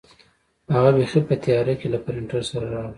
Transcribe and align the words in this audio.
هغه 0.75 0.89
بیخي 0.97 1.19
په 1.29 1.35
تیاره 1.43 1.73
کې 1.79 1.87
له 1.93 1.99
پرنټر 2.05 2.41
سره 2.51 2.65
راغی. 2.73 2.89